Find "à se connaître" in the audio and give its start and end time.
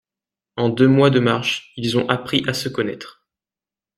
2.47-3.27